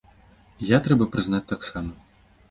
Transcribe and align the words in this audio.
І 0.61 0.69
я, 0.69 0.79
трэба 0.87 1.07
прызнаць, 1.15 1.43
таксама. 1.53 1.93